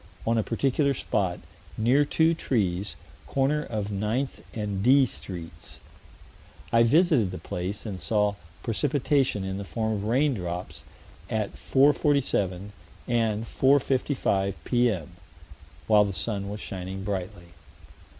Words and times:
on 0.25 0.35
a 0.35 0.41
particular 0.41 0.95
spot, 0.95 1.37
near 1.77 2.03
two 2.03 2.33
trees, 2.33 2.95
corner 3.27 3.61
of 3.63 3.89
9th 3.89 4.41
and 4.55 4.81
D 4.81 5.05
streets, 5.05 5.79
I 6.73 6.81
visited 6.81 7.29
the 7.29 7.37
place, 7.37 7.85
and 7.85 7.99
saw 8.01 8.33
precipitation 8.63 9.43
in 9.43 9.59
the 9.59 9.63
form 9.63 9.93
of 9.93 10.05
rain 10.05 10.33
drops 10.33 10.85
at 11.29 11.53
4:47 11.55 12.71
and 13.07 13.45
4:55 13.45 14.55
P.M., 14.63 15.11
while 15.85 16.03
the 16.05 16.13
sun 16.13 16.49
was 16.49 16.59
shining 16.59 17.03
brightly. 17.03 17.49